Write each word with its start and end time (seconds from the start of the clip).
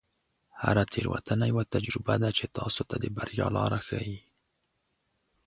هره 0.61 0.83
تیروتنه 0.93 1.45
یوه 1.51 1.63
تجربه 1.73 2.15
ده 2.21 2.29
چې 2.37 2.45
تاسو 2.57 2.81
ته 2.89 2.95
د 2.99 3.05
بریا 3.17 3.47
لاره 3.55 3.79
ښیي. 3.87 4.19